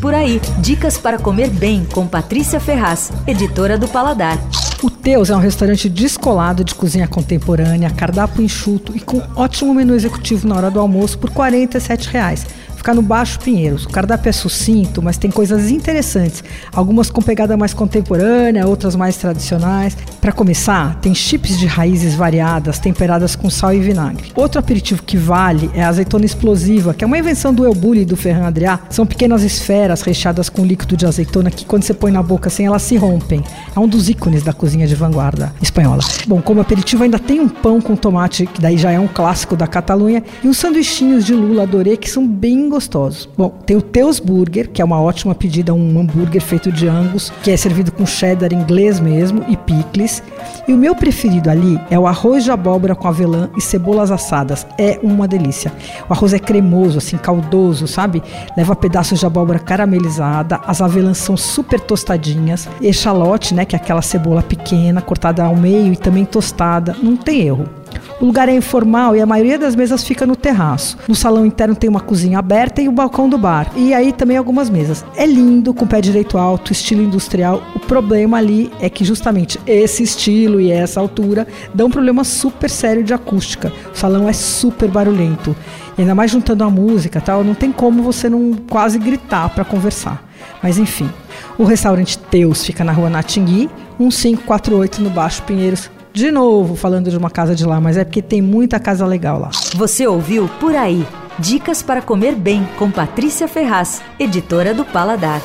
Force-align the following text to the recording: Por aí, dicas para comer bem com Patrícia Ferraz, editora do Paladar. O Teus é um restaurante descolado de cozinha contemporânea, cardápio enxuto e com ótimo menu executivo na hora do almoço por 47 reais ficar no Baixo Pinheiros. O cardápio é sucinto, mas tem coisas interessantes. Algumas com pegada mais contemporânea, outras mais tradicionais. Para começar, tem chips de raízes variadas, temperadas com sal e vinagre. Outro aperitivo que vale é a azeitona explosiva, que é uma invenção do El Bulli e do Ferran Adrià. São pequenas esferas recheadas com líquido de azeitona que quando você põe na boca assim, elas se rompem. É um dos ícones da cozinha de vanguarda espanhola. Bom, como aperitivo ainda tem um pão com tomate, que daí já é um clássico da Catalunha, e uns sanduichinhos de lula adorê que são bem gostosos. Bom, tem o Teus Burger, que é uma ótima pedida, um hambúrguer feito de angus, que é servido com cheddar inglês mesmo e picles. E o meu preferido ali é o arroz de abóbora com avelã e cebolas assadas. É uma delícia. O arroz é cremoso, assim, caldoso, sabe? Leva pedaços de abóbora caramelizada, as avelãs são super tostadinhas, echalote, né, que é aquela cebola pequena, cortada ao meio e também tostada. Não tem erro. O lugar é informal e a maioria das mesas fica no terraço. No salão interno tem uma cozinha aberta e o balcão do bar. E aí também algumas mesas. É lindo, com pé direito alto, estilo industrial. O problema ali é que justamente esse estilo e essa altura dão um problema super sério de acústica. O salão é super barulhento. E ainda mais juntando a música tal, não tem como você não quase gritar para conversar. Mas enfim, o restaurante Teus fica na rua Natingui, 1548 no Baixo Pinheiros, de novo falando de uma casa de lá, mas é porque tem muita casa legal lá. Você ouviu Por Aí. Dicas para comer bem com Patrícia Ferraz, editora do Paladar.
Por 0.00 0.14
aí, 0.14 0.40
dicas 0.60 0.96
para 0.96 1.18
comer 1.18 1.50
bem 1.50 1.84
com 1.84 2.06
Patrícia 2.06 2.60
Ferraz, 2.60 3.10
editora 3.26 3.76
do 3.76 3.88
Paladar. 3.88 4.38
O 4.80 4.88
Teus 4.88 5.28
é 5.28 5.34
um 5.34 5.40
restaurante 5.40 5.88
descolado 5.88 6.62
de 6.62 6.72
cozinha 6.72 7.08
contemporânea, 7.08 7.90
cardápio 7.90 8.44
enxuto 8.44 8.96
e 8.96 9.00
com 9.00 9.20
ótimo 9.34 9.74
menu 9.74 9.96
executivo 9.96 10.46
na 10.46 10.54
hora 10.54 10.70
do 10.70 10.78
almoço 10.78 11.18
por 11.18 11.30
47 11.30 12.10
reais 12.10 12.46
ficar 12.88 12.94
no 12.94 13.02
Baixo 13.02 13.38
Pinheiros. 13.40 13.84
O 13.84 13.90
cardápio 13.90 14.30
é 14.30 14.32
sucinto, 14.32 15.02
mas 15.02 15.18
tem 15.18 15.30
coisas 15.30 15.70
interessantes. 15.70 16.42
Algumas 16.72 17.10
com 17.10 17.20
pegada 17.20 17.54
mais 17.54 17.74
contemporânea, 17.74 18.66
outras 18.66 18.96
mais 18.96 19.16
tradicionais. 19.16 19.94
Para 20.22 20.32
começar, 20.32 20.98
tem 21.00 21.14
chips 21.14 21.58
de 21.58 21.66
raízes 21.66 22.14
variadas, 22.14 22.78
temperadas 22.78 23.36
com 23.36 23.50
sal 23.50 23.74
e 23.74 23.80
vinagre. 23.80 24.32
Outro 24.34 24.58
aperitivo 24.58 25.02
que 25.02 25.18
vale 25.18 25.70
é 25.74 25.82
a 25.82 25.88
azeitona 25.88 26.24
explosiva, 26.24 26.94
que 26.94 27.04
é 27.04 27.06
uma 27.06 27.18
invenção 27.18 27.52
do 27.52 27.66
El 27.66 27.74
Bulli 27.74 28.02
e 28.02 28.04
do 28.06 28.16
Ferran 28.16 28.46
Adrià. 28.46 28.80
São 28.88 29.04
pequenas 29.04 29.42
esferas 29.42 30.00
recheadas 30.00 30.48
com 30.48 30.64
líquido 30.64 30.96
de 30.96 31.04
azeitona 31.04 31.50
que 31.50 31.66
quando 31.66 31.82
você 31.82 31.92
põe 31.92 32.10
na 32.10 32.22
boca 32.22 32.48
assim, 32.48 32.64
elas 32.64 32.82
se 32.82 32.96
rompem. 32.96 33.44
É 33.76 33.78
um 33.78 33.86
dos 33.88 34.08
ícones 34.08 34.42
da 34.42 34.54
cozinha 34.54 34.86
de 34.86 34.94
vanguarda 34.94 35.52
espanhola. 35.60 36.02
Bom, 36.26 36.40
como 36.40 36.60
aperitivo 36.60 37.04
ainda 37.04 37.18
tem 37.18 37.38
um 37.38 37.48
pão 37.48 37.82
com 37.82 37.94
tomate, 37.94 38.46
que 38.46 38.62
daí 38.62 38.78
já 38.78 38.90
é 38.90 38.98
um 38.98 39.08
clássico 39.08 39.56
da 39.56 39.66
Catalunha, 39.66 40.24
e 40.42 40.48
uns 40.48 40.56
sanduichinhos 40.56 41.26
de 41.26 41.34
lula 41.34 41.64
adorê 41.64 41.98
que 41.98 42.08
são 42.08 42.26
bem 42.26 42.68
gostosos. 42.78 43.28
Bom, 43.36 43.48
tem 43.66 43.76
o 43.76 43.82
Teus 43.82 44.20
Burger, 44.20 44.70
que 44.70 44.80
é 44.80 44.84
uma 44.84 45.00
ótima 45.00 45.34
pedida, 45.34 45.74
um 45.74 45.98
hambúrguer 45.98 46.40
feito 46.40 46.70
de 46.70 46.86
angus, 46.86 47.32
que 47.42 47.50
é 47.50 47.56
servido 47.56 47.90
com 47.90 48.06
cheddar 48.06 48.52
inglês 48.52 49.00
mesmo 49.00 49.44
e 49.48 49.56
picles. 49.56 50.22
E 50.68 50.72
o 50.72 50.76
meu 50.76 50.94
preferido 50.94 51.50
ali 51.50 51.80
é 51.90 51.98
o 51.98 52.06
arroz 52.06 52.44
de 52.44 52.52
abóbora 52.52 52.94
com 52.94 53.08
avelã 53.08 53.50
e 53.56 53.60
cebolas 53.60 54.12
assadas. 54.12 54.64
É 54.78 55.00
uma 55.02 55.26
delícia. 55.26 55.72
O 56.08 56.12
arroz 56.12 56.32
é 56.32 56.38
cremoso, 56.38 56.98
assim, 56.98 57.16
caldoso, 57.16 57.88
sabe? 57.88 58.22
Leva 58.56 58.76
pedaços 58.76 59.18
de 59.18 59.26
abóbora 59.26 59.58
caramelizada, 59.58 60.60
as 60.64 60.80
avelãs 60.80 61.18
são 61.18 61.36
super 61.36 61.80
tostadinhas, 61.80 62.68
echalote, 62.80 63.54
né, 63.54 63.64
que 63.64 63.74
é 63.74 63.78
aquela 63.78 64.02
cebola 64.02 64.40
pequena, 64.40 65.02
cortada 65.02 65.42
ao 65.42 65.56
meio 65.56 65.92
e 65.92 65.96
também 65.96 66.24
tostada. 66.24 66.94
Não 67.02 67.16
tem 67.16 67.40
erro. 67.40 67.77
O 68.20 68.24
lugar 68.24 68.48
é 68.48 68.52
informal 68.52 69.14
e 69.14 69.20
a 69.20 69.26
maioria 69.26 69.56
das 69.56 69.76
mesas 69.76 70.02
fica 70.02 70.26
no 70.26 70.34
terraço. 70.34 70.98
No 71.06 71.14
salão 71.14 71.46
interno 71.46 71.76
tem 71.76 71.88
uma 71.88 72.00
cozinha 72.00 72.40
aberta 72.40 72.82
e 72.82 72.88
o 72.88 72.92
balcão 72.92 73.28
do 73.28 73.38
bar. 73.38 73.70
E 73.76 73.94
aí 73.94 74.12
também 74.12 74.36
algumas 74.36 74.68
mesas. 74.68 75.04
É 75.16 75.24
lindo, 75.24 75.72
com 75.72 75.86
pé 75.86 76.00
direito 76.00 76.36
alto, 76.36 76.72
estilo 76.72 77.00
industrial. 77.00 77.62
O 77.76 77.78
problema 77.78 78.38
ali 78.38 78.72
é 78.80 78.90
que 78.90 79.04
justamente 79.04 79.60
esse 79.64 80.02
estilo 80.02 80.60
e 80.60 80.72
essa 80.72 80.98
altura 80.98 81.46
dão 81.72 81.86
um 81.86 81.90
problema 81.90 82.24
super 82.24 82.68
sério 82.68 83.04
de 83.04 83.14
acústica. 83.14 83.72
O 83.94 83.96
salão 83.96 84.28
é 84.28 84.32
super 84.32 84.90
barulhento. 84.90 85.54
E 85.96 86.00
ainda 86.00 86.14
mais 86.14 86.32
juntando 86.32 86.64
a 86.64 86.70
música 86.70 87.20
tal, 87.20 87.44
não 87.44 87.54
tem 87.54 87.70
como 87.70 88.02
você 88.02 88.28
não 88.28 88.52
quase 88.68 88.98
gritar 88.98 89.48
para 89.50 89.64
conversar. 89.64 90.28
Mas 90.60 90.76
enfim, 90.76 91.08
o 91.56 91.62
restaurante 91.62 92.18
Teus 92.18 92.64
fica 92.64 92.82
na 92.82 92.90
rua 92.90 93.08
Natingui, 93.08 93.70
1548 93.96 95.02
no 95.02 95.10
Baixo 95.10 95.42
Pinheiros, 95.44 95.88
de 96.18 96.32
novo 96.32 96.74
falando 96.74 97.10
de 97.10 97.16
uma 97.16 97.30
casa 97.30 97.54
de 97.54 97.64
lá, 97.64 97.80
mas 97.80 97.96
é 97.96 98.04
porque 98.04 98.20
tem 98.20 98.42
muita 98.42 98.80
casa 98.80 99.06
legal 99.06 99.38
lá. 99.38 99.50
Você 99.76 100.04
ouviu 100.06 100.48
Por 100.58 100.74
Aí. 100.74 101.06
Dicas 101.38 101.80
para 101.80 102.02
comer 102.02 102.34
bem 102.34 102.68
com 102.76 102.90
Patrícia 102.90 103.46
Ferraz, 103.46 104.02
editora 104.18 104.74
do 104.74 104.84
Paladar. 104.84 105.40